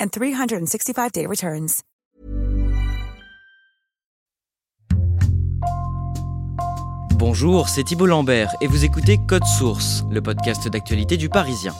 [0.00, 1.82] and 365-day returns.
[7.18, 11.72] Bonjour, c'est Thibault Lambert et vous écoutez Code Source, le podcast d'actualité du Parisien.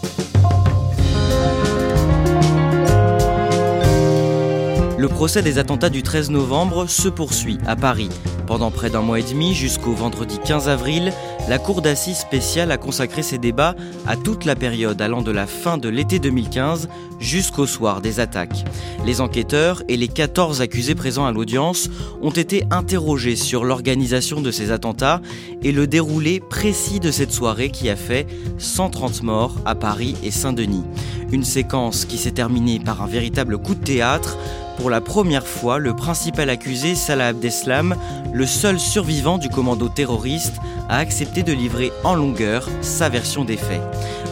[4.98, 8.08] Le procès des attentats du 13 novembre se poursuit à Paris.
[8.46, 11.12] Pendant près d'un mois et demi, jusqu'au vendredi 15 avril,
[11.50, 13.74] la Cour d'assises spéciale a consacré ses débats
[14.06, 16.88] à toute la période allant de la fin de l'été 2015
[17.20, 18.64] jusqu'au soir des attaques.
[19.04, 21.90] Les enquêteurs et les 14 accusés présents à l'audience
[22.22, 25.20] ont été interrogés sur l'organisation de ces attentats
[25.62, 30.30] et le déroulé précis de cette soirée qui a fait 130 morts à Paris et
[30.30, 30.84] Saint-Denis.
[31.32, 34.38] Une séquence qui s'est terminée par un véritable coup de théâtre
[34.76, 37.96] pour la première fois, le principal accusé, Salah Abdeslam,
[38.32, 40.56] le seul survivant du commando terroriste,
[40.88, 43.82] a accepté de livrer en longueur sa version des faits.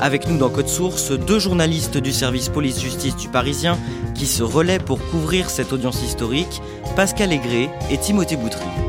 [0.01, 3.78] Avec nous dans Code Source, deux journalistes du service police-justice du Parisien
[4.14, 6.61] qui se relaient pour couvrir cette audience historique,
[6.95, 8.84] Pascal Aigret et Timothée Boutry.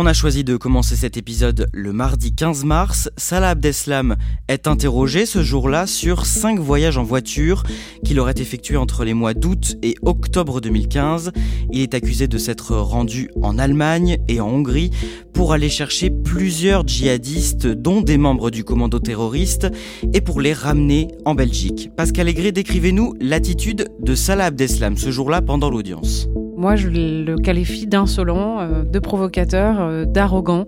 [0.00, 3.10] On a choisi de commencer cet épisode le mardi 15 mars.
[3.16, 4.14] Salah Abdeslam
[4.46, 7.64] est interrogé ce jour-là sur cinq voyages en voiture
[8.04, 11.32] qu'il aurait effectués entre les mois d'août et octobre 2015.
[11.72, 14.92] Il est accusé de s'être rendu en Allemagne et en Hongrie
[15.32, 19.66] pour aller chercher plusieurs djihadistes, dont des membres du commando terroriste,
[20.14, 21.90] et pour les ramener en Belgique.
[21.96, 26.28] Pascal Aigret, décrivez-nous l'attitude de Salah Abdeslam ce jour-là pendant l'audience.
[26.58, 30.66] Moi, je le qualifie d'insolent, euh, de provocateur, euh, d'arrogant.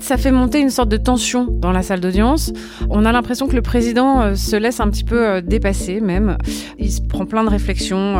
[0.00, 2.54] Ça fait monter une sorte de tension dans la salle d'audience.
[2.88, 6.38] On a l'impression que le président euh, se laisse un petit peu dépasser même.
[6.78, 8.16] Il se prend plein de réflexions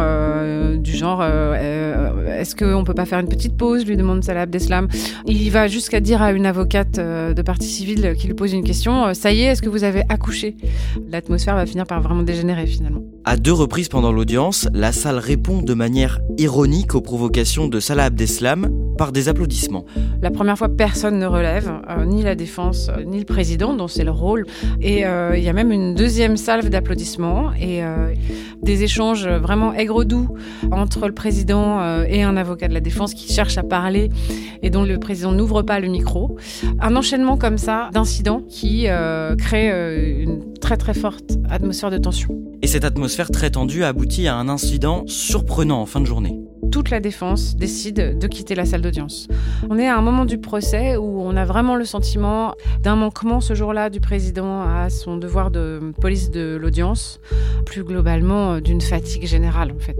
[0.78, 4.88] du genre est-ce qu'on peut pas faire une petite pause lui demande Salah Abdeslam.
[5.26, 9.14] Il va jusqu'à dire à une avocate de partie civile qui lui pose une question
[9.14, 10.56] ça y est, est-ce que vous avez accouché?
[11.10, 13.02] L'atmosphère va finir par vraiment dégénérer finalement.
[13.28, 18.04] À deux reprises pendant l'audience, la salle répond de manière ironique aux provocations de Salah
[18.04, 19.84] Abdeslam par des applaudissements.
[20.22, 23.88] La première fois, personne ne relève, euh, ni la défense, euh, ni le président, dont
[23.88, 24.46] c'est le rôle.
[24.80, 27.82] Et euh, il y a même une deuxième salve d'applaudissements et
[28.62, 30.28] des échanges vraiment aigre-doux
[30.70, 34.08] entre le président et un avocat de la défense qui cherche à parler
[34.62, 36.36] et dont le président n'ouvre pas le micro.
[36.80, 38.86] Un enchaînement comme ça d'incidents qui
[39.38, 42.28] crée une très très forte atmosphère de tension.
[42.62, 46.38] Et cette atmosphère très tendue a abouti à un incident surprenant en fin de journée
[46.76, 49.28] toute la défense décide de quitter la salle d'audience.
[49.70, 53.40] On est à un moment du procès où on a vraiment le sentiment d'un manquement
[53.40, 57.18] ce jour-là du président à son devoir de police de l'audience,
[57.64, 59.96] plus globalement euh, d'une fatigue générale en fait.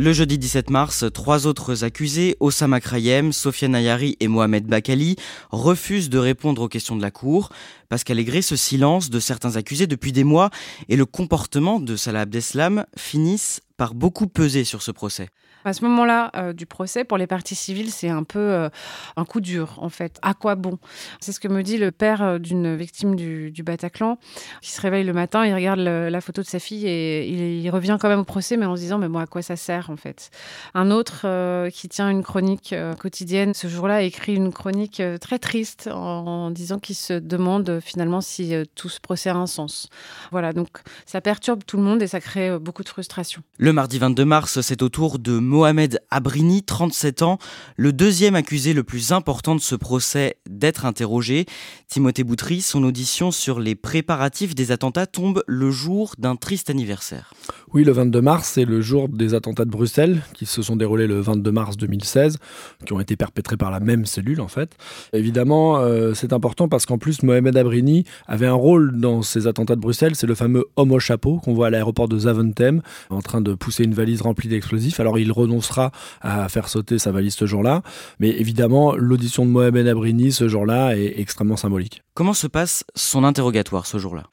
[0.00, 5.16] Le jeudi 17 mars, trois autres accusés, Osama Krayem, Sofiane Ayari et Mohamed Bakali,
[5.50, 7.50] refusent de répondre aux questions de la Cour.
[7.88, 10.50] Pascal Aigret, ce silence de certains accusés depuis des mois
[10.88, 15.30] et le comportement de Salah Abdeslam finissent par beaucoup peser sur ce procès.
[15.64, 18.68] À ce moment-là euh, du procès, pour les parties civiles, c'est un peu euh,
[19.16, 20.18] un coup dur, en fait.
[20.22, 20.78] À quoi bon?
[21.20, 24.18] C'est ce que me dit le père euh, d'une victime du, Bataclan,
[24.62, 27.98] qui se réveille le matin, il regarde la photo de sa fille et il, revient
[28.00, 29.96] quand même au procès, mais en se disant, mais bon, à quoi ça sert, en
[29.96, 30.30] fait?
[30.74, 36.50] Un autre qui tient une chronique quotidienne, ce jour-là, écrit une chronique très triste en,
[36.50, 39.88] disant qu'il se demande finalement si tout ce procès a un sens.
[40.30, 40.68] Voilà, donc
[41.04, 43.42] ça perturbe tout le monde et ça crée beaucoup de frustration.
[43.58, 47.38] Le mardi 22 mars, c'est au tour de Mohamed Abrini, 37 ans,
[47.76, 51.46] le deuxième accusé le plus important de ce procès d'être interrogé.
[51.88, 57.32] Timothée Boutry, son audition sur les préparatifs des attentats tombe le jour d'un triste anniversaire.
[57.72, 61.06] Oui, le 22 mars, c'est le jour des attentats de Bruxelles qui se sont déroulés
[61.06, 62.36] le 22 mars 2016,
[62.84, 64.76] qui ont été perpétrés par la même cellule en fait.
[65.12, 69.76] Évidemment, euh, c'est important parce qu'en plus, Mohamed Abrini avait un rôle dans ces attentats
[69.76, 70.14] de Bruxelles.
[70.14, 73.54] C'est le fameux homme au chapeau qu'on voit à l'aéroport de Zaventem en train de
[73.54, 75.00] pousser une valise remplie d'explosifs.
[75.00, 75.90] Alors il renoncera
[76.20, 77.82] à faire sauter sa valise ce jour-là.
[78.20, 82.02] Mais évidemment, l'audition de Mohamed Abrini ce jour-là est extrêmement symbolique.
[82.14, 84.24] Comment se passe son interrogatoire ce jour-là?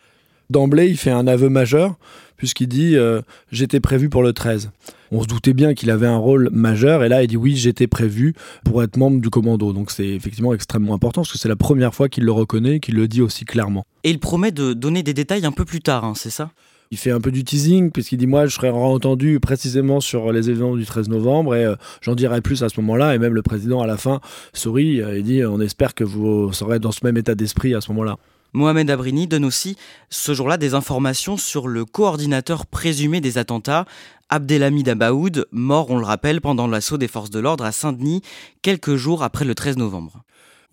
[0.50, 1.96] D'emblée, il fait un aveu majeur
[2.38, 3.22] puisqu'il dit euh,
[3.52, 4.72] j'étais prévu pour le 13.
[5.12, 7.88] On se doutait bien qu'il avait un rôle majeur et là il dit oui j'étais
[7.88, 9.74] prévu pour être membre du commando.
[9.74, 12.96] Donc c'est effectivement extrêmement important parce que c'est la première fois qu'il le reconnaît, qu'il
[12.96, 13.86] le dit aussi clairement.
[14.04, 16.52] Et il promet de donner des détails un peu plus tard, hein, c'est ça?
[16.92, 20.50] Il fait un peu du teasing puisqu'il dit moi je serais entendu précisément sur les
[20.50, 23.42] événements du 13 novembre et euh, j'en dirai plus à ce moment-là et même le
[23.42, 24.22] président à la fin
[24.54, 27.92] sourit et dit on espère que vous serez dans ce même état d'esprit à ce
[27.92, 28.18] moment-là.
[28.56, 29.76] Mohamed Abrini donne aussi
[30.10, 33.86] ce jour-là des informations sur le coordinateur présumé des attentats,
[34.30, 38.22] Abdelhamid Abaoud, mort, on le rappelle, pendant l'assaut des forces de l'ordre à Saint-Denis,
[38.62, 40.24] quelques jours après le 13 novembre.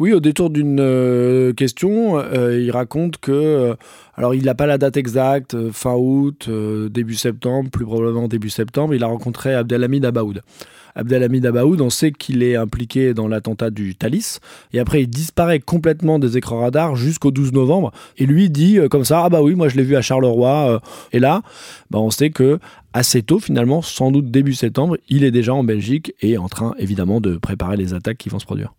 [0.03, 3.75] Oui, au détour d'une euh, question, euh, il raconte que, euh,
[4.17, 6.51] alors il n'a pas la date exacte, fin août,
[6.91, 10.43] début septembre, plus probablement début septembre, il a rencontré Abdelhamid Abaoud.
[10.97, 14.41] Abdelhamid Abaoud, on sait qu'il est impliqué dans l'attentat du Thalys,
[14.73, 19.05] et après il disparaît complètement des écrans radars jusqu'au 12 novembre, et lui dit comme
[19.05, 20.83] ça, ah bah oui, moi je l'ai vu à Charleroi,
[21.13, 21.43] et là,
[21.93, 22.59] bah on sait que
[22.93, 26.75] assez tôt finalement, sans doute début septembre, il est déjà en Belgique et en train
[26.81, 28.73] évidemment de préparer les attaques qui vont se produire.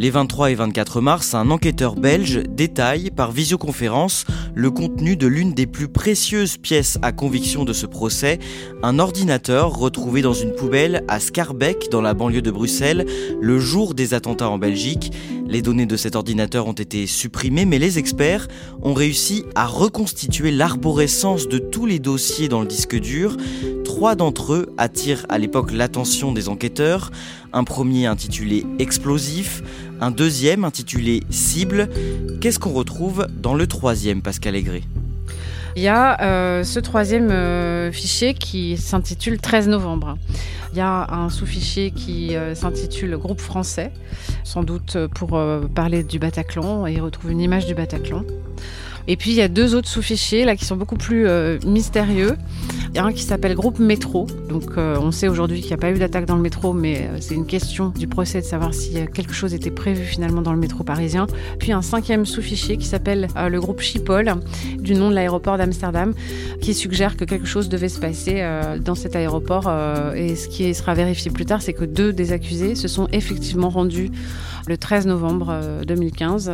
[0.00, 5.54] Les 23 et 24 mars, un enquêteur belge détaille par visioconférence le contenu de l'une
[5.54, 8.38] des plus précieuses pièces à conviction de ce procès,
[8.84, 13.06] un ordinateur retrouvé dans une poubelle à Scarbeck dans la banlieue de Bruxelles
[13.40, 15.12] le jour des attentats en Belgique.
[15.48, 18.46] Les données de cet ordinateur ont été supprimées mais les experts
[18.82, 23.36] ont réussi à reconstituer l'arborescence de tous les dossiers dans le disque dur.
[23.84, 27.10] Trois d'entre eux attirent à l'époque l'attention des enquêteurs.
[27.54, 29.62] Un premier intitulé Explosif,
[30.00, 31.88] un deuxième intitulé Cible.
[32.40, 34.82] Qu'est-ce qu'on retrouve dans le troisième, Pascal Aigret?
[35.76, 40.18] Il y a euh, ce troisième euh, fichier qui s'intitule 13 novembre.
[40.72, 43.92] Il y a un sous-fichier qui euh, s'intitule Groupe français,
[44.44, 45.40] sans doute pour
[45.74, 48.24] parler du Bataclan, et il retrouve une image du Bataclan.
[49.06, 51.26] Et puis il y a deux autres sous-fichiers là qui sont beaucoup plus
[51.64, 52.36] mystérieux.
[52.90, 54.26] Il y a un qui s'appelle groupe métro.
[54.48, 57.02] Donc euh, on sait aujourd'hui qu'il n'y a pas eu d'attaque dans le métro, mais
[57.02, 60.52] euh, c'est une question du procès de savoir si quelque chose était prévu finalement dans
[60.52, 61.26] le métro parisien.
[61.58, 64.34] Puis un cinquième sous-fichier qui s'appelle le groupe Schiphol,
[64.78, 66.14] du nom de l'aéroport d'Amsterdam,
[66.60, 68.44] qui suggère que quelque chose devait se passer
[68.84, 69.70] dans cet aéroport.
[70.14, 73.68] et ce qui sera vérifié plus tard, c'est que deux des accusés se sont effectivement
[73.68, 74.10] rendus
[74.66, 76.52] le 13 novembre 2015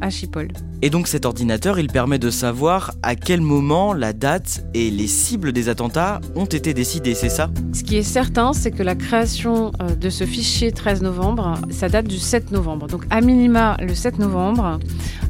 [0.00, 0.48] à Schiphol.
[0.82, 5.06] Et donc cet ordinateur, il permet de savoir à quel moment la date et les
[5.06, 7.50] cibles des attentats ont été décidées, c'est ça?
[7.72, 11.88] Ce qui est certain, c'est que la création euh, de ce fichier 13 novembre, ça
[11.88, 12.86] date du 7 novembre.
[12.86, 14.78] Donc à minima, le 7 novembre,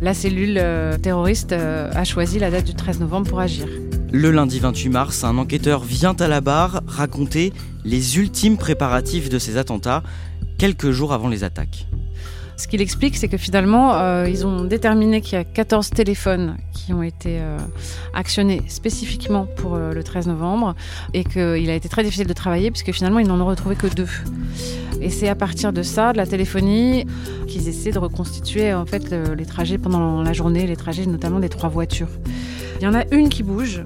[0.02, 3.66] la cellule euh, terroriste euh, a choisi la date du 13 novembre pour agir.
[4.12, 7.52] Le lundi 28 mars, un enquêteur vient à la barre raconter
[7.84, 10.02] les ultimes préparatifs de ces attentats
[10.58, 11.86] quelques jours avant les attaques.
[12.62, 16.58] Ce qu'il explique, c'est que finalement, euh, ils ont déterminé qu'il y a 14 téléphones
[16.72, 17.58] qui ont été euh,
[18.14, 20.76] actionnés spécifiquement pour euh, le 13 novembre
[21.12, 23.88] et qu'il a été très difficile de travailler puisque finalement, ils n'en ont retrouvé que
[23.88, 24.06] deux.
[25.00, 27.04] Et c'est à partir de ça, de la téléphonie,
[27.48, 31.48] qu'ils essaient de reconstituer en fait les trajets pendant la journée, les trajets notamment des
[31.48, 32.10] trois voitures.
[32.80, 33.82] Il y en a une qui bouge,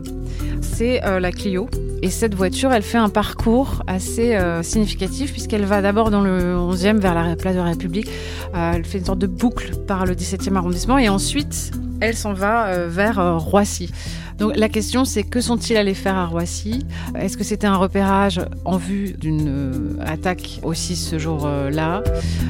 [0.60, 1.70] c'est la Clio,
[2.06, 6.54] et cette voiture, elle fait un parcours assez euh, significatif puisqu'elle va d'abord dans le
[6.54, 8.06] 11e vers la place de la République.
[8.54, 12.32] Euh, elle fait une sorte de boucle par le 17e arrondissement et ensuite elle s'en
[12.32, 13.90] va euh, vers Roissy.
[14.38, 16.84] Donc la question c'est que sont-ils allés faire à Roissy?
[17.18, 22.02] Est-ce que c'était un repérage en vue d'une euh, attaque aussi ce jour-là?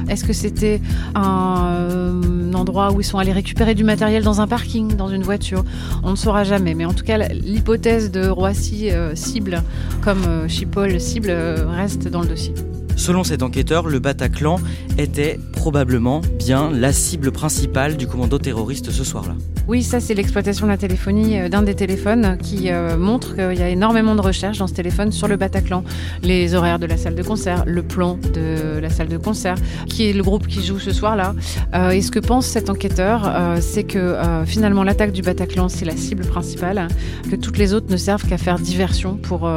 [0.09, 0.81] Est-ce que c'était
[1.15, 5.23] un, euh, endroit où ils sont allés récupérer du matériel dans un parking, dans une
[5.23, 5.63] voiture?
[6.03, 6.73] On ne saura jamais.
[6.73, 9.63] Mais en tout cas, l'hypothèse de Roissy euh, cible
[10.01, 12.53] comme Chipol cible reste dans le dossier.
[12.97, 14.59] Selon cet enquêteur, le Bataclan
[14.97, 19.35] était probablement bien la cible principale du commando terroriste ce soir-là.
[19.67, 23.59] Oui, ça c'est l'exploitation de la téléphonie euh, d'un des téléphones qui euh, montre qu'il
[23.59, 25.83] y a énormément de recherches dans ce téléphone sur le Bataclan.
[26.23, 29.55] Les horaires de la salle de concert, le plan de la salle de concert,
[29.87, 31.35] qui est le groupe qui joue ce soir-là?
[31.75, 35.95] Euh, et ce que pense cet enquêteur, c'est que finalement l'attaque du Bataclan c'est la
[35.95, 36.87] cible principale,
[37.29, 39.49] que toutes les autres ne servent qu'à faire diversion pour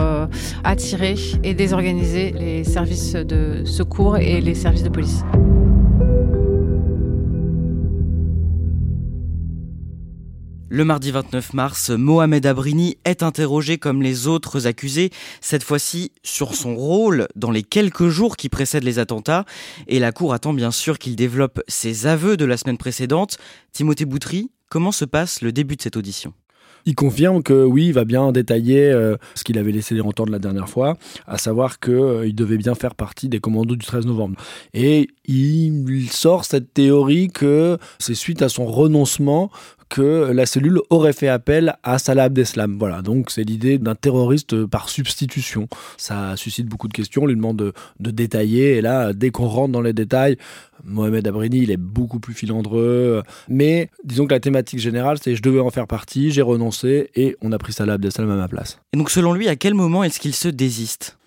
[0.65, 1.15] attirer
[1.45, 5.23] et désorganiser les services de secours et les services de police.
[10.73, 15.11] Le mardi 29 mars, Mohamed Abrini est interrogé comme les autres accusés,
[15.41, 19.47] cette fois-ci sur son rôle dans les quelques jours qui précèdent les attentats.
[19.89, 23.37] Et la Cour attend bien sûr qu'il développe ses aveux de la semaine précédente.
[23.73, 26.35] Timothée Boutry, comment se passe le début de cette audition?
[26.87, 30.39] Il confirme que oui, il va bien détailler euh, ce qu'il avait laissé entendre la
[30.39, 30.97] dernière fois,
[31.27, 34.37] à savoir qu'il euh, devait bien faire partie des commandos du 13 novembre.
[34.73, 39.51] Et il sort cette théorie que c'est suite à son renoncement
[39.91, 42.79] que la cellule aurait fait appel à Salah Abdeslam.
[42.79, 45.69] Voilà, donc c'est l'idée d'un terroriste par substitution.
[45.99, 49.47] Ça suscite beaucoup de questions, on lui demande de, de détailler, et là, dès qu'on
[49.47, 50.39] rentre dans les détails,
[50.85, 53.23] Mohamed Abrini, il est beaucoup plus filandreux.
[53.49, 57.37] Mais disons que la thématique générale, c'est je devais en faire partie, j'ai renoncé, et
[57.43, 58.79] on a pris Salah Abdeslam à ma place.
[58.95, 61.19] Et donc selon lui, à quel moment est-ce qu'il se désiste?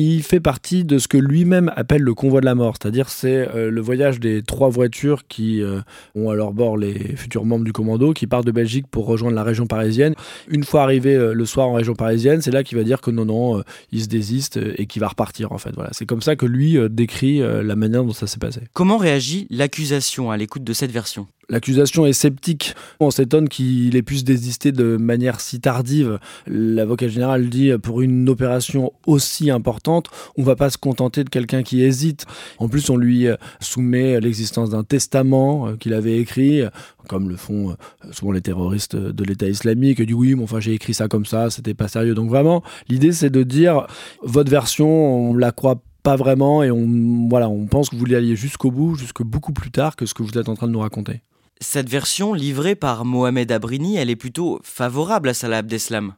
[0.00, 3.48] Il fait partie de ce que lui-même appelle le convoi de la mort, c'est-à-dire c'est
[3.54, 5.80] euh, le voyage des trois voitures qui euh,
[6.14, 9.36] ont à leur bord les futurs membres du commando, qui partent de Belgique pour rejoindre
[9.36, 10.14] la région parisienne.
[10.48, 13.10] Une fois arrivé euh, le soir en région parisienne, c'est là qu'il va dire que
[13.10, 15.72] non, non, il se désiste et qu'il va repartir en fait.
[15.74, 18.60] Voilà, c'est comme ça que lui décrit la manière dont ça s'est passé.
[18.72, 21.26] Comment réagit l'accusation à l'écoute de cette version?
[21.50, 22.74] L'accusation est sceptique.
[23.00, 26.18] On s'étonne qu'il ait pu se désister de manière si tardive.
[26.46, 31.28] L'avocat général dit pour une opération aussi importante, on ne va pas se contenter de
[31.28, 32.24] quelqu'un qui hésite.
[32.58, 33.26] En plus, on lui
[33.60, 36.62] soumet l'existence d'un testament euh, qu'il avait écrit,
[37.08, 37.74] comme le font euh,
[38.12, 41.26] souvent les terroristes de l'État islamique, et dit oui, mais enfin j'ai écrit ça comme
[41.26, 42.14] ça, c'était pas sérieux.
[42.14, 43.86] Donc vraiment, l'idée c'est de dire
[44.22, 48.16] votre version, on la croit pas vraiment et on voilà, on pense que vous voulez
[48.16, 50.72] aller jusqu'au bout, jusque beaucoup plus tard que ce que vous êtes en train de
[50.72, 51.20] nous raconter.
[51.62, 56.14] Cette version livrée par Mohamed Abrini, elle est plutôt favorable à Salah Abdeslam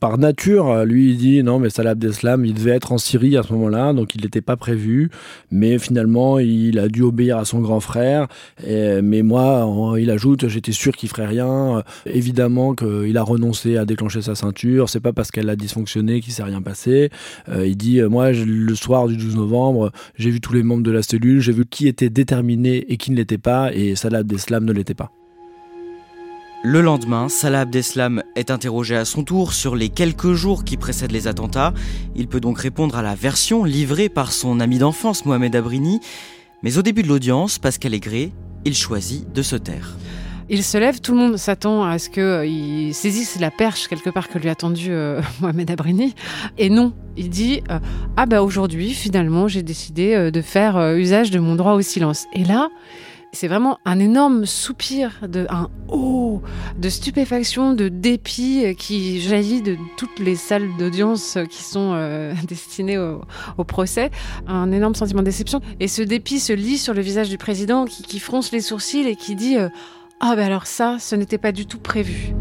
[0.00, 3.42] par nature, lui, il dit non, mais Salah Abdeslam, il devait être en Syrie à
[3.42, 5.10] ce moment-là, donc il n'était pas prévu.
[5.50, 8.26] Mais finalement, il a dû obéir à son grand frère.
[8.66, 11.82] mais moi, il ajoute, j'étais sûr qu'il ferait rien.
[12.06, 14.88] Évidemment qu'il a renoncé à déclencher sa ceinture.
[14.88, 17.10] C'est pas parce qu'elle a dysfonctionné qu'il s'est rien passé.
[17.48, 20.90] Euh, il dit, moi, le soir du 12 novembre, j'ai vu tous les membres de
[20.90, 24.64] la cellule, j'ai vu qui était déterminé et qui ne l'était pas, et Salah Abdeslam
[24.64, 25.12] ne l'était pas.
[26.62, 31.10] Le lendemain, Salah Abdeslam est interrogé à son tour sur les quelques jours qui précèdent
[31.10, 31.72] les attentats.
[32.14, 36.00] Il peut donc répondre à la version livrée par son ami d'enfance Mohamed Abrini.
[36.62, 38.32] Mais au début de l'audience, Pascal Aigret,
[38.66, 39.96] il choisit de se taire.
[40.50, 44.10] Il se lève, tout le monde s'attend à ce qu'il euh, saisisse la perche quelque
[44.10, 46.14] part que lui a tendu euh, Mohamed Abrini.
[46.58, 47.78] Et non, il dit euh,
[48.18, 52.26] Ah bah aujourd'hui, finalement, j'ai décidé de faire usage de mon droit au silence.
[52.34, 52.68] Et là,
[53.32, 56.42] c'est vraiment un énorme soupir, de, un oh
[56.78, 62.98] de stupéfaction, de dépit qui jaillit de toutes les salles d'audience qui sont euh, destinées
[62.98, 64.10] au, procès.
[64.46, 65.60] Un énorme sentiment de déception.
[65.78, 69.16] Et ce dépit se lit sur le visage du président qui, fronce les sourcils et
[69.16, 69.68] qui dit euh,
[70.20, 72.34] Ah, ben alors ça, ce n'était pas du tout prévu.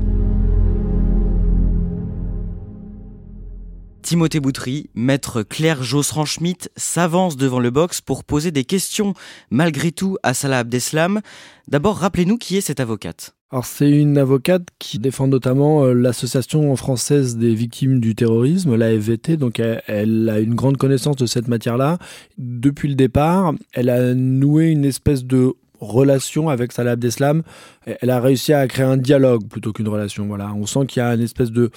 [4.09, 9.13] Timothée Boutry, maître Claire Josserand-Schmidt s'avance devant le box pour poser des questions
[9.51, 11.21] malgré tout à Salah Abdeslam.
[11.67, 13.35] D'abord, rappelez-nous qui est cette avocate.
[13.51, 18.99] Alors c'est une avocate qui défend notamment euh, l'association française des victimes du terrorisme, la
[18.99, 21.99] FVT, donc elle, a une grande connaissance de cette matière-là.
[22.39, 27.43] Depuis le départ, elle a noué une espèce de relation avec Salah Abdeslam.
[27.85, 30.25] Elle a réussi à créer un dialogue plutôt qu'une relation.
[30.27, 31.71] Voilà, on sent qu'il y a une espèce de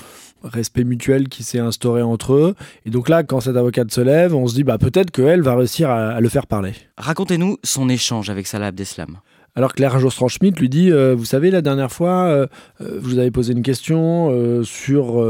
[0.44, 2.54] respect mutuel qui s'est instauré entre eux.
[2.85, 5.54] Et donc là, quand cette avocate se lève, on se dit bah peut-être qu'elle va
[5.54, 6.73] réussir à, le faire parler.
[6.99, 9.18] Racontez-nous son échange avec Salah Abdeslam.
[9.54, 12.47] Alors Claire Jostran-Schmidt lui dit euh, Vous savez, la dernière fois, euh,
[12.80, 15.25] euh, vous avez posé une question sur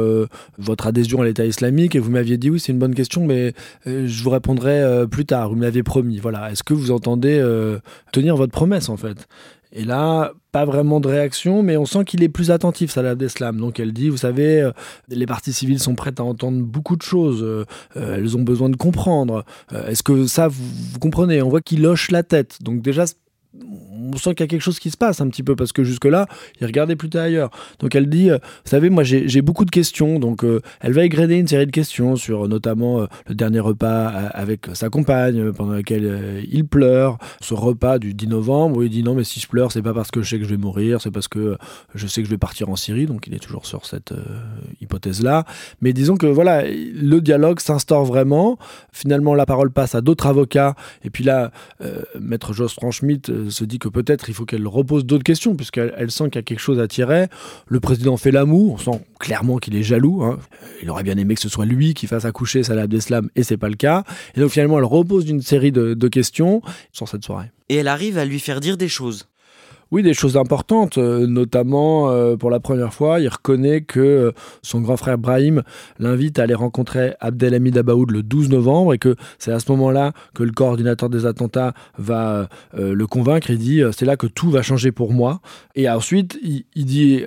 [0.59, 3.53] votre adhésion à l'État islamique et vous m'aviez dit Oui, c'est une bonne question, mais
[3.87, 5.51] je vous répondrai plus tard.
[5.51, 6.19] Vous m'aviez promis.
[6.19, 6.51] Voilà.
[6.51, 7.43] Est-ce que vous entendez
[8.13, 9.27] tenir votre promesse, en fait?
[9.75, 13.59] Et là, pas vraiment de réaction, mais on sent qu'il est plus attentif, Salah Abdeslam.
[13.59, 14.71] Donc elle dit, vous savez,
[15.09, 19.45] les parties civiles sont prêtes à entendre beaucoup de choses, elles ont besoin de comprendre.
[19.89, 21.43] Est-ce que ça, vous, vous comprenez?
[21.43, 22.59] On voit qu'il hoche la tête.
[22.63, 23.07] Donc déjà,
[24.13, 25.85] on sent qu'il y a quelque chose qui se passe un petit peu parce que
[25.85, 26.27] jusque-là,
[26.61, 27.51] il regardait plutôt ailleurs.
[27.79, 31.05] Donc elle dit, euh, vous savez, moi j'ai beaucoup de questions, donc euh, elle va
[31.05, 35.73] égrener une série de questions sur notamment euh, le dernier repas avec sa compagne pendant
[35.73, 39.49] lequel il pleure, ce repas du 10 novembre où il dit non mais si je
[39.49, 41.57] pleure c'est pas parce que je sais que je vais mourir, c'est parce que
[41.95, 44.13] je sais que je vais partir en Syrie, donc il est toujours sur cette
[44.81, 45.45] hypothèse-là.
[45.81, 48.59] Mais disons que voilà, le dialogue s'instaure vraiment.
[48.93, 51.51] Finalement, la parole passe à d'autres avocats, et puis là,
[52.21, 56.25] maître Joss Schmidt se dit que peut-être il faut qu'elle repose d'autres questions, puisqu'elle sent
[56.25, 57.27] qu'il y a quelque chose à tirer.
[57.67, 60.23] Le président fait l'amour, on sent clairement qu'il est jaloux.
[60.25, 60.39] Hein.
[60.83, 63.57] Il aurait bien aimé que ce soit lui qui fasse accoucher Salah Abdeslam, et c'est
[63.57, 64.05] pas le cas.
[64.35, 67.51] Et donc finalement, elle repose une série de questions sur cette soirée.
[67.69, 69.29] Et elle arrive à lui faire dire des choses.
[69.93, 74.33] Oui, des choses importantes, euh, notamment euh, pour la première fois, il reconnaît que euh,
[74.63, 75.63] son grand frère Brahim
[75.99, 80.13] l'invite à aller rencontrer Abdelhamid Abaoud le 12 novembre et que c'est à ce moment-là
[80.35, 83.51] que le coordinateur des attentats va le convaincre.
[83.51, 85.43] Il dit c'est là que tout va changer pour moi.
[85.75, 87.25] Et ensuite, il, dit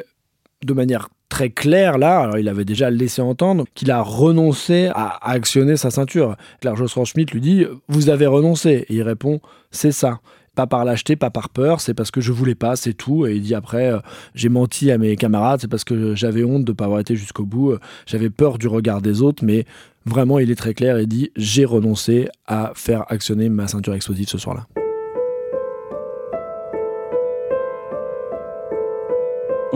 [0.64, 5.20] de manière très claire là, alors il avait déjà laissé entendre qu'il a renoncé à,
[5.30, 6.36] actionner sa ceinture.
[6.62, 10.20] Claire Josserand Schmitt lui dit Vous avez renoncé Et il répond C'est ça.
[10.56, 13.28] Pas par lâcheté, pas par peur, c'est parce que je voulais pas, c'est tout.
[13.28, 14.00] Et il dit après, euh,
[14.34, 17.16] j'ai menti à mes camarades, c'est parce que j'avais honte de ne pas avoir été
[17.16, 19.66] jusqu'au bout, euh, j'avais peur du regard des autres, mais
[20.06, 24.30] vraiment il est très clair et dit, j'ai renoncé à faire actionner ma ceinture explosive
[24.30, 24.85] ce soir-là.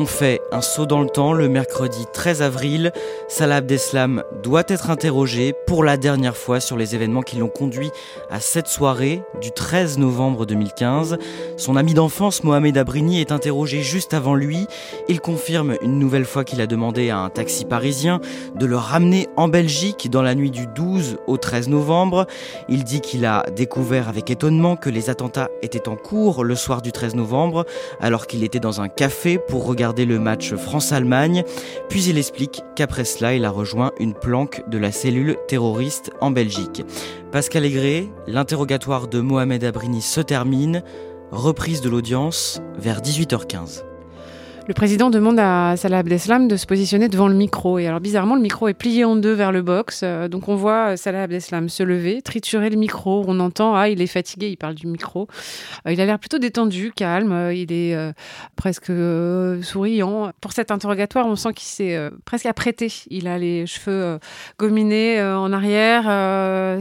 [0.02, 2.94] On fait un saut dans le temps le mercredi 13 avril.
[3.28, 7.92] Salah Abdeslam doit être interrogé pour la dernière fois sur les événements qui l'ont conduit
[8.30, 11.18] à cette soirée du 13 novembre 2015.
[11.58, 14.68] Son ami d'enfance Mohamed Abrini est interrogé juste avant lui.
[15.10, 18.22] Il confirme une nouvelle fois qu'il a demandé à un taxi parisien
[18.56, 22.26] de le ramener en Belgique dans la nuit du 12 au 13 novembre.
[22.70, 26.82] Il dit qu'il a découvert avec étonnement que les attentats étaient en cours le soir
[26.82, 27.66] du 13 novembre
[28.00, 31.44] alors qu'il était dans un café pour regarder le match France-Allemagne,
[31.90, 36.32] puis il explique qu'après cela, il a rejoint une planque de la cellule terroriste en
[36.32, 36.84] Belgique.
[37.32, 40.84] Pascal Aigret, l'interrogatoire de Mohamed Abrini se termine,
[41.32, 43.89] reprise de l'audience vers 18h15.
[44.70, 47.80] Le président demande à Salah Abdeslam de se positionner devant le micro.
[47.80, 50.02] Et alors, bizarrement, le micro est plié en deux vers le box.
[50.04, 53.26] Euh, donc, on voit Salah Abdeslam se lever, triturer le micro.
[53.28, 55.28] On entend, ah, il est fatigué, il parle du micro.
[55.88, 57.32] Euh, il a l'air plutôt détendu, calme.
[57.32, 57.98] Euh, il est
[58.56, 58.92] presque
[59.64, 60.32] souriant.
[60.40, 62.94] Pour cet interrogatoire, on sent qu'il s'est presque apprêté.
[63.10, 64.20] Il a les cheveux
[64.60, 66.04] gominés en arrière.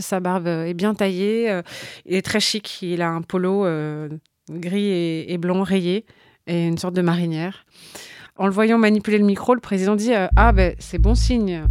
[0.02, 1.62] sa barbe est bien taillée.
[2.04, 2.82] il est très chic.
[2.82, 3.66] Il a un polo
[4.50, 4.90] gris
[5.26, 6.04] et blanc rayé
[6.48, 7.64] et une sorte de marinière.
[8.36, 11.64] En le voyant manipuler le micro, le président dit euh, Ah, ben c'est bon signe.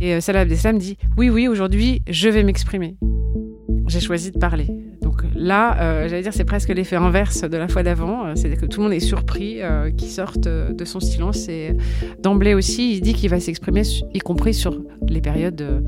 [0.00, 2.96] Et euh, Salah Abdeslam dit Oui, oui, aujourd'hui, je vais m'exprimer.
[3.86, 4.68] J'ai choisi de parler.
[5.02, 8.34] Donc là, euh, j'allais dire, c'est presque l'effet inverse de la fois d'avant.
[8.34, 9.60] C'est que tout le monde est surpris
[9.96, 11.48] qu'il sorte de son silence.
[11.48, 11.76] Et
[12.20, 15.84] d'emblée aussi, il dit qu'il va s'exprimer, y compris sur les périodes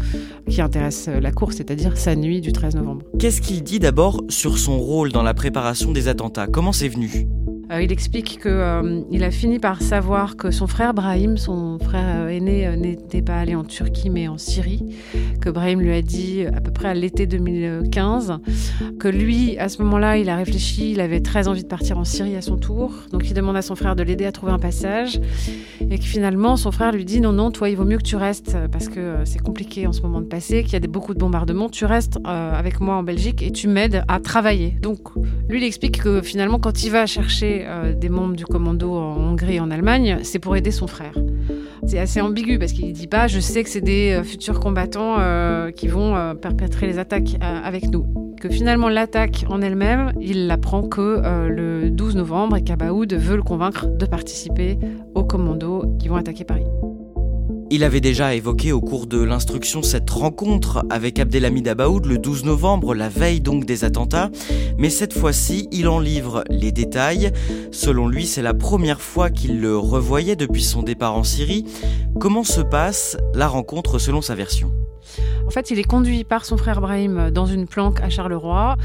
[0.48, 3.04] qui intéressent la Cour, c'est-à-dire sa nuit du 13 novembre.
[3.18, 6.46] Qu'est-ce qu'il dit d'abord sur son rôle dans la préparation des attentats?
[6.46, 7.26] Comment c'est venu?
[7.70, 12.06] Euh, il explique qu'il euh, a fini par savoir que son frère Brahim, son frère
[12.06, 14.96] euh, aîné, n'était pas allé en Turquie mais en Syrie.
[15.40, 18.38] Que Brahim lui a dit à peu près à l'été 2015
[18.98, 22.04] que lui, à ce moment-là, il a réfléchi, il avait très envie de partir en
[22.04, 22.92] Syrie à son tour.
[23.12, 25.20] Donc il demande à son frère de l'aider à trouver un passage.
[25.90, 28.16] Et que finalement, son frère lui dit non, non, toi, il vaut mieux que tu
[28.16, 31.18] restes parce que c'est compliqué en ce moment de passer, qu'il y a beaucoup de
[31.18, 31.68] bombardements.
[31.68, 34.76] Tu restes avec moi en Belgique et tu m'aides à travailler.
[34.80, 35.00] Donc
[35.48, 39.16] lui, il explique que finalement, quand il va chercher euh, des membres du commando en
[39.16, 41.14] Hongrie et en Allemagne, c'est pour aider son frère.
[41.86, 45.16] C'est assez ambigu parce qu'il dit pas je sais que c'est des euh, futurs combattants
[45.18, 48.06] euh, qui vont perpétrer les attaques avec nous.
[48.40, 53.42] Que finalement l'attaque en elle-même, il l'apprend que le 12 novembre et qu'Abaoud veut le
[53.42, 54.78] convaincre de participer
[55.14, 56.66] aux commandos qui vont attaquer Paris.
[57.70, 62.44] Il avait déjà évoqué au cours de l'instruction cette rencontre avec Abdelhamid Abaoud le 12
[62.44, 64.30] novembre, la veille donc des attentats,
[64.78, 67.30] mais cette fois-ci, il en livre les détails.
[67.70, 71.66] Selon lui, c'est la première fois qu'il le revoyait depuis son départ en Syrie.
[72.18, 74.72] Comment se passe la rencontre selon sa version?
[75.48, 78.76] En fait, il est conduit par son frère Brahim dans une planque à Charleroi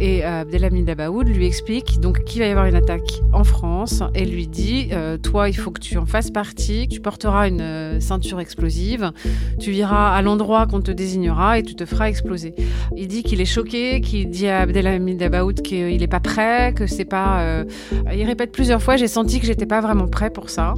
[0.00, 4.02] et euh, Abdelhamid Abaoud lui explique donc qu'il va y avoir une attaque en France
[4.16, 7.60] et lui dit euh, Toi, il faut que tu en fasses partie, tu porteras une
[7.60, 9.12] euh, ceinture explosive,
[9.60, 12.52] tu iras à l'endroit qu'on te désignera et tu te feras exploser.
[12.96, 16.88] Il dit qu'il est choqué, qu'il dit à Abdelhamid Abaoud qu'il n'est pas prêt, que
[16.88, 17.64] c'est pas.
[18.12, 20.74] Il répète plusieurs fois J'ai senti que j'étais pas vraiment prêt pour ça.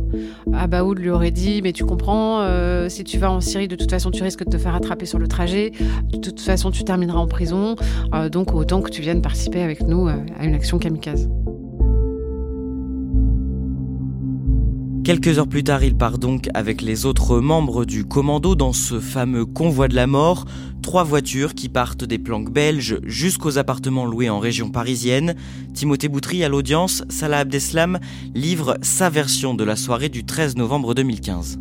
[0.53, 2.47] Abaoud lui aurait dit Mais tu comprends,
[2.91, 5.19] si tu vas en Syrie, de toute façon, tu risques de te faire attraper sur
[5.19, 5.73] le trajet.
[6.13, 7.77] De toute façon, tu termineras en prison.
[8.15, 11.29] Euh, donc, autant que tu viennes participer avec nous euh, à une action kamikaze.
[15.03, 19.01] Quelques heures plus tard, il part donc avec les autres membres du commando dans ce
[19.01, 20.45] fameux convoi de la mort.
[20.83, 25.35] Trois voitures qui partent des planques belges jusqu'aux appartements loués en région parisienne.
[25.75, 27.99] Timothée Boutry, à l'audience, Salah Abdeslam
[28.35, 31.59] livre sa version de la soirée du 13 novembre 2015.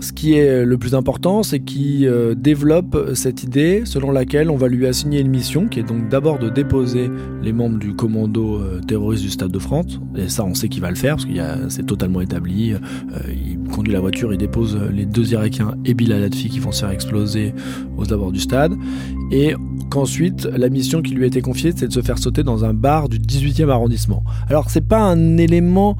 [0.00, 4.56] Ce qui est le plus important, c'est qu'il euh, développe cette idée selon laquelle on
[4.56, 7.10] va lui assigner une mission qui est donc d'abord de déposer
[7.42, 10.00] les membres du commando euh, terroriste du Stade de France.
[10.16, 11.32] Et ça, on sait qu'il va le faire parce que
[11.68, 12.74] c'est totalement établi.
[12.74, 12.78] Euh,
[13.28, 16.80] il conduit la voiture, il dépose les deux Irakiens et Bilal Adfi qui vont se
[16.80, 17.52] faire exploser
[17.96, 18.74] aux abords du stade.
[19.32, 19.54] Et
[19.90, 22.72] qu'ensuite, la mission qui lui a été confiée, c'est de se faire sauter dans un
[22.72, 24.22] bar du 18e arrondissement.
[24.48, 25.96] Alors, c'est pas un élément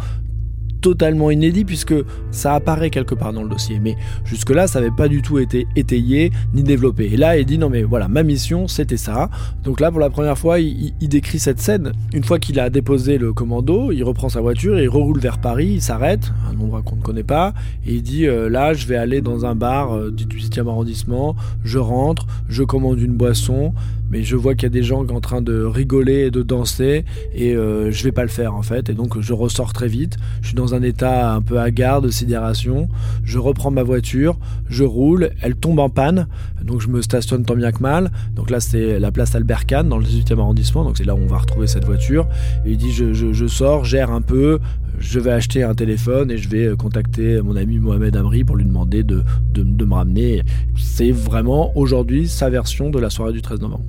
[0.80, 1.94] totalement inédit puisque
[2.30, 3.78] ça apparaît quelque part dans le dossier.
[3.80, 7.10] Mais jusque-là, ça n'avait pas du tout été étayé ni développé.
[7.12, 9.30] Et là, il dit non mais voilà, ma mission, c'était ça.
[9.64, 11.92] Donc là, pour la première fois, il, décrit cette scène.
[12.12, 15.38] Une fois qu'il a déposé le commando, il reprend sa voiture et il roule vers
[15.38, 17.54] Paris, il s'arrête, un endroit qu'on ne connaît pas,
[17.86, 21.34] et il dit euh, là, je vais aller dans un bar euh, du 18e arrondissement,
[21.64, 23.72] je rentre, je commande une boisson,
[24.10, 27.04] mais je vois qu'il y a des gens en train de rigoler et de danser
[27.34, 30.16] et euh, je vais pas le faire en fait et donc je ressors très vite
[30.40, 32.88] je suis dans un état un peu hagard de sidération.
[33.24, 34.37] Je reprends ma voiture
[34.68, 36.26] je roule elle tombe en panne.
[36.62, 38.11] Donc je me stationne tant bien que mal.
[38.35, 40.85] Donc là c'est la place Albert Kahn dans le 18e arrondissement.
[40.85, 42.26] Donc c'est là où on va retrouver cette voiture.
[42.64, 44.59] Et il dit je, je, sors gère un peu.
[44.98, 48.64] Je vais acheter un téléphone et je vais contacter mon ami Mohamed Amri pour lui
[48.64, 50.42] demander de, de, de me ramener.
[50.76, 53.85] C'est vraiment aujourd'hui sa version de la soirée du 13 novembre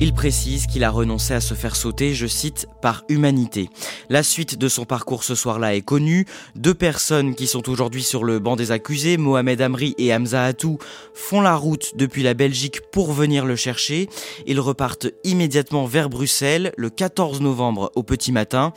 [0.00, 3.70] il précise qu'il a renoncé à se faire sauter, je cite, par humanité.
[4.08, 6.26] La suite de son parcours ce soir-là est connue.
[6.56, 10.78] Deux personnes qui sont aujourd'hui sur le banc des accusés, Mohamed Amri et Hamza Hatou,
[11.14, 14.08] font la route depuis la Belgique pour venir le chercher.
[14.46, 18.72] Ils repartent immédiatement vers Bruxelles le 14 novembre au petit matin.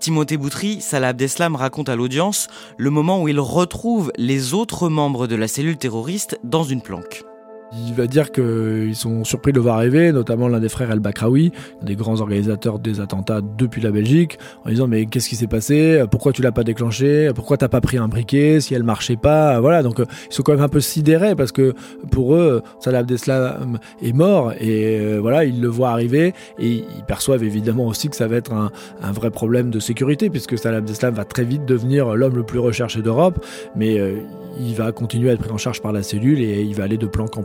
[0.00, 5.26] Timothée Boutry, Salah Abdeslam raconte à l'audience le moment où il retrouve les autres membres
[5.26, 7.24] de la cellule terroriste dans une planque.
[7.72, 11.00] Il va dire qu'ils sont surpris de le voir arriver, notamment l'un des frères El
[11.00, 11.52] Bakraoui,
[11.82, 16.02] des grands organisateurs des attentats depuis la Belgique, en disant mais qu'est-ce qui s'est passé?
[16.10, 17.30] Pourquoi tu l'as pas déclenché?
[17.34, 18.60] Pourquoi t'as pas pris un briquet?
[18.60, 19.60] Si elle marchait pas?
[19.60, 21.74] Voilà, donc ils sont quand même un peu sidérés parce que
[22.10, 27.04] pour eux, Salah Abdeslam est mort et euh, voilà, ils le voient arriver et ils
[27.06, 28.70] perçoivent évidemment aussi que ça va être un,
[29.12, 33.02] vrai problème de sécurité puisque Salah Abdeslam va très vite devenir l'homme le plus recherché
[33.02, 33.44] d'Europe,
[33.76, 34.20] mais euh,
[34.60, 36.96] il va continuer à être pris en charge par la cellule et il va aller
[36.96, 37.42] de planque en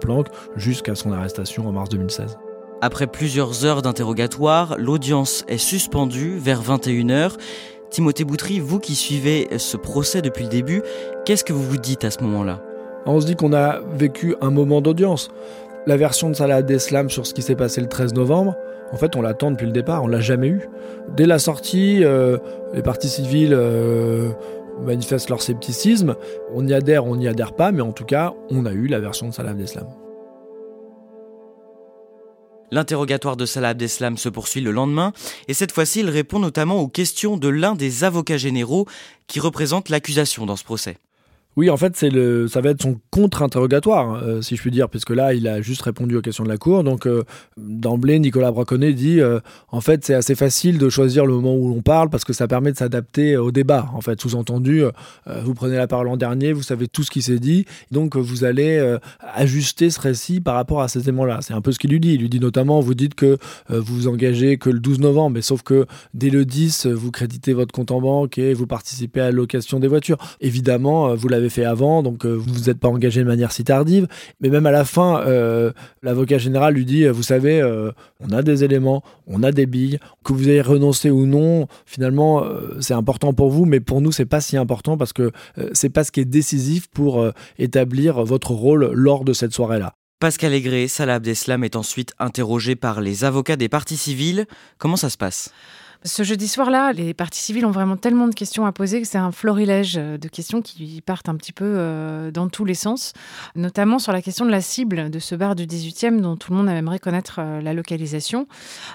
[0.55, 2.37] jusqu'à son arrestation en mars 2016.
[2.81, 7.37] Après plusieurs heures d'interrogatoire, l'audience est suspendue vers 21h.
[7.89, 10.81] Timothée Boutry, vous qui suivez ce procès depuis le début,
[11.25, 12.61] qu'est-ce que vous vous dites à ce moment-là?
[13.05, 15.29] On se dit qu'on a vécu un moment d'audience.
[15.85, 18.55] La version de Salah Abdeslam sur ce qui s'est passé le 13 novembre,
[18.93, 20.69] en fait, on l'attend depuis le départ, on l'a jamais eu.
[21.15, 22.37] Dès la sortie, euh,
[22.73, 24.29] les partis civils euh,
[24.85, 26.15] manifestent leur scepticisme.
[26.53, 28.99] On y adhère, on n'y adhère pas, mais en tout cas, on a eu la
[28.99, 29.87] version de Salah Abdeslam.
[32.71, 35.13] L'interrogatoire de Salah Abdeslam se poursuit le lendemain,
[35.47, 38.87] et cette fois-ci, il répond notamment aux questions de l'un des avocats généraux
[39.27, 40.97] qui représente l'accusation dans ce procès.
[41.55, 44.89] Oui, en fait, c'est le, ça va être son contre-interrogatoire, euh, si je puis dire,
[44.89, 46.83] puisque là, il a juste répondu aux questions de la Cour.
[46.83, 47.23] Donc, euh,
[47.57, 49.39] d'emblée, Nicolas Braconnet dit, euh,
[49.69, 52.47] en fait, c'est assez facile de choisir le moment où l'on parle parce que ça
[52.47, 53.87] permet de s'adapter au débat.
[53.93, 54.83] En fait, sous-entendu,
[55.43, 58.43] vous prenez la parole en dernier, vous savez tout ce qui s'est dit, donc vous
[58.43, 61.39] allez ajuster ce récit par rapport à ces éléments-là.
[61.41, 62.13] C'est un peu ce qu'il lui dit.
[62.13, 63.37] Il lui dit notamment, vous dites que
[63.69, 67.53] vous vous engagez que le 12 novembre, mais sauf que dès le 10, vous créditez
[67.53, 70.17] votre compte en banque et vous participez à la location des voitures.
[70.41, 73.63] Évidemment, vous l'avez fait avant, donc euh, vous vous êtes pas engagé de manière si
[73.63, 74.07] tardive.
[74.41, 77.63] Mais même à la fin, euh, l'avocat général lui dit, euh, vous savez,
[78.19, 82.43] on a des éléments, on a des billes, que vous ayez renoncé ou non, finalement,
[82.79, 85.31] c'est important pour vous, mais pour nous, c'est pas si important parce que
[85.73, 87.25] c'est pas ce qui est décisif pour
[87.57, 89.93] établir votre rôle lors de cette soirée-là.
[90.19, 94.45] Pascal Aigret, Salah Abdeslam est ensuite interrogé par les avocats des parties civiles.
[94.77, 95.51] Comment ça se passe?
[96.05, 99.17] Ce jeudi soir-là, les parties civiles ont vraiment tellement de questions à poser que c'est
[99.17, 103.13] un florilège de questions qui partent un petit peu euh, dans tous les sens,
[103.55, 106.57] notamment sur la question de la cible de ce bar du 18e dont tout le
[106.57, 108.47] monde aimerait connaître euh, la localisation.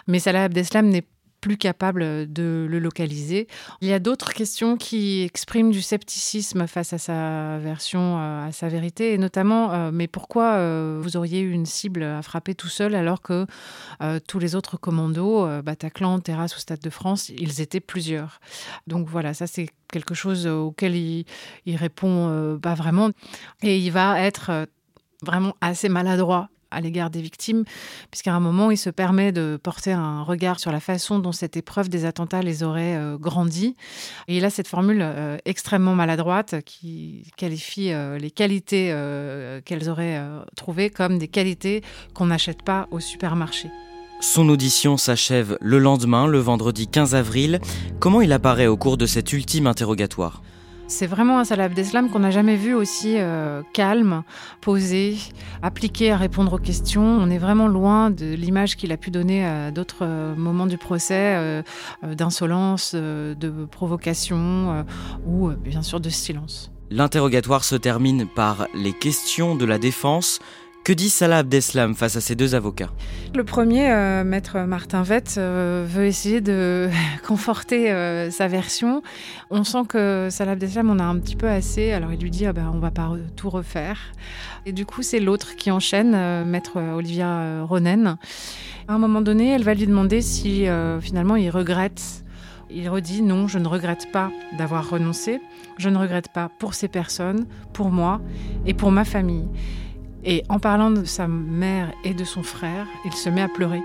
[0.07, 1.05] Mais Salah Abdeslam n'est
[1.41, 3.49] plus capable de le localiser.
[3.81, 8.53] Il y a d'autres questions qui expriment du scepticisme face à sa version, euh, à
[8.53, 12.55] sa vérité, et notamment, euh, mais pourquoi euh, vous auriez eu une cible à frapper
[12.55, 13.47] tout seul alors que
[14.27, 18.41] tous les autres commandos, Bataclan, Terrasse ou Stade de France, ils étaient plusieurs?
[18.87, 21.25] Donc voilà, ça c'est quelque chose auquel il,
[21.67, 23.11] il répond pas vraiment.
[23.63, 24.67] Et il va être
[25.23, 27.65] vraiment assez maladroit à l'égard des victimes,
[28.11, 31.57] puisqu'à un moment, il se permet de porter un regard sur la façon dont cette
[31.57, 33.77] épreuve des attentats les aurait euh, grandis.
[34.27, 38.89] Et il a cette formule euh, extrêmement maladroite qui qualifie euh, les qualités
[39.65, 40.21] qu'elles auraient
[40.57, 41.83] trouvées comme des qualités
[42.15, 43.71] qu'on n'achète pas au supermarché.
[44.21, 47.61] Son audition s'achève le lendemain, le vendredi 15 avril.
[48.01, 50.43] Comment il apparaît au cours de cet ultime interrogatoire?
[50.91, 54.23] C'est vraiment un Salah Abdeslam qu'on n'a jamais vu aussi euh, calme,
[54.63, 55.19] posé,
[55.61, 57.05] appliqué à répondre aux questions.
[57.05, 60.79] On est vraiment loin de l'image qu'il a pu donner à d'autres euh, moments du
[60.79, 61.63] procès, euh,
[62.03, 64.87] d'insolence, de provocation
[65.27, 66.73] ou bien sûr de silence.
[66.91, 70.41] L'interrogatoire se termine par les questions de la défense
[70.89, 72.89] que dit Salah Abdeslam face à ces deux avocats?
[73.35, 76.89] Le premier, euh, maître Martin Vett, euh, veut essayer de
[77.29, 79.03] conforter euh, sa version.
[79.51, 81.93] On sent que Salah Abdeslam on a un petit peu assez.
[81.93, 83.99] Alors il lui dit ah ben, on va pas tout refaire.
[84.65, 88.17] Et du coup, c'est l'autre qui enchaîne, maître Olivia Ronen.
[88.89, 90.65] À un moment donné, elle va lui demander si
[91.03, 92.25] finalement il regrette.
[92.71, 95.41] Il redit non, je ne regrette pas d'avoir renoncé.
[95.77, 98.23] Je ne regrette pas pour ces personnes, pour moi
[98.65, 99.49] et pour ma famille.
[100.25, 103.83] Et en parlant de sa mère et de son frère, il se met à pleurer.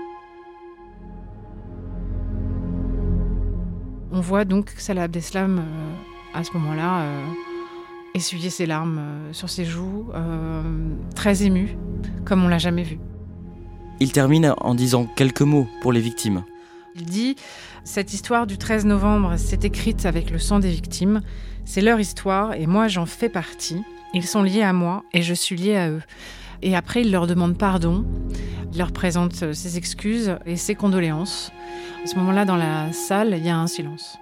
[4.12, 7.24] On voit donc Salah Abdeslam euh, à ce moment-là euh,
[8.14, 10.06] essuyer ses larmes euh, sur ses joues,
[11.16, 11.76] très ému,
[12.24, 12.98] comme on l'a jamais vu.
[14.00, 16.44] Il termine en disant quelques mots pour les victimes.
[16.94, 17.34] Il dit
[17.82, 21.20] Cette histoire du 13 novembre s'est écrite avec le sang des victimes.
[21.64, 23.82] C'est leur histoire et moi j'en fais partie.
[24.14, 26.02] Ils sont liés à moi et je suis liée à eux.
[26.62, 28.04] Et après, il leur demande pardon.
[28.72, 31.52] Il leur présente ses excuses et ses condoléances.
[32.04, 34.18] À ce moment-là, dans la salle, il y a un silence.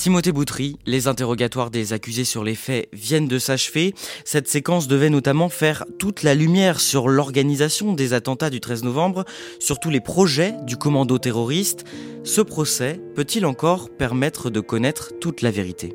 [0.00, 3.94] Timothée Boutry, les interrogatoires des accusés sur les faits viennent de s'achever.
[4.24, 9.26] Cette séquence devait notamment faire toute la lumière sur l'organisation des attentats du 13 novembre,
[9.58, 11.84] sur tous les projets du commando terroriste.
[12.24, 15.94] Ce procès peut-il encore permettre de connaître toute la vérité?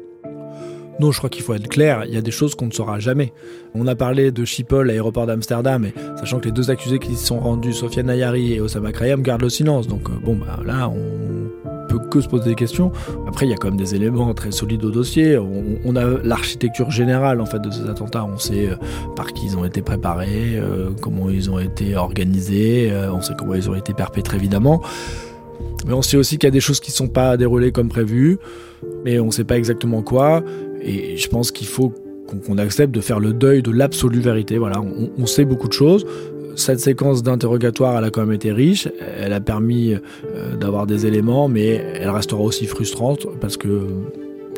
[0.99, 2.99] Non, je crois qu'il faut être clair, il y a des choses qu'on ne saura
[2.99, 3.33] jamais.
[3.73, 7.25] On a parlé de Schiphol, l'aéroport d'Amsterdam, et sachant que les deux accusés qui se
[7.25, 9.87] sont rendus, Sofiane Nayari et Osama Krayem, gardent le silence.
[9.87, 12.91] Donc euh, bon, bah, là, on que se poser des questions.
[13.27, 15.37] Après, il y a quand même des éléments très solides au dossier.
[15.37, 18.25] On, a l'architecture générale en fait de ces attentats.
[18.25, 18.75] On sait euh,
[19.15, 23.33] par qui ils ont été préparés, euh, comment ils ont été organisés, euh, on sait
[23.37, 24.81] comment ils ont été perpétrés évidemment.
[25.85, 27.89] Mais on sait aussi qu'il y a des choses qui ne sont pas déroulées comme
[27.89, 28.39] prévu,
[29.03, 30.43] mais on ne sait pas exactement quoi.
[30.81, 31.93] Et je pense qu'il faut
[32.27, 34.57] qu'on accepte de faire le deuil de l'absolue vérité.
[34.57, 36.05] Voilà, on, sait beaucoup de choses
[36.55, 38.87] cette séquence d'interrogatoire, elle a quand même été riche.
[39.19, 43.87] Elle a permis euh, d'avoir des éléments, mais elle restera aussi frustrante parce que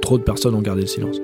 [0.02, 1.18] trop de personnes ont gardé le silence.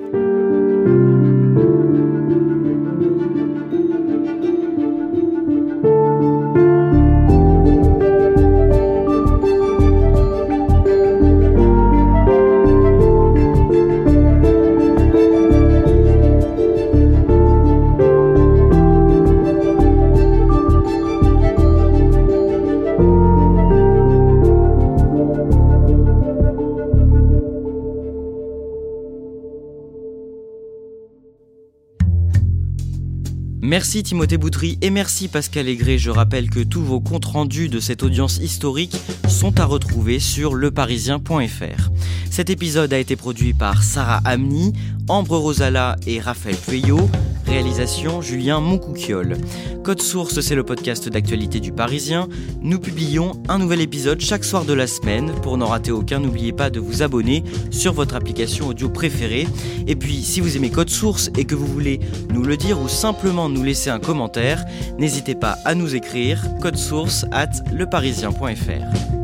[33.94, 35.98] Merci Timothée Boutry et merci Pascal Aigret.
[35.98, 38.96] Je rappelle que tous vos comptes rendus de cette audience historique
[39.28, 41.90] sont à retrouver sur leparisien.fr.
[42.28, 44.72] Cet épisode a été produit par Sarah Amni,
[45.06, 47.08] Ambre Rosala et Raphaël Pueyo.
[47.46, 49.36] Réalisation Julien Moncouquiole.
[49.82, 52.28] Code Source, c'est le podcast d'actualité du Parisien.
[52.62, 55.32] Nous publions un nouvel épisode chaque soir de la semaine.
[55.42, 59.46] Pour n'en rater aucun, n'oubliez pas de vous abonner sur votre application audio préférée.
[59.86, 62.00] Et puis, si vous aimez Code Source et que vous voulez
[62.32, 64.64] nous le dire ou simplement nous laisser un commentaire,
[64.98, 69.23] n'hésitez pas à nous écrire code source at leparisien.fr.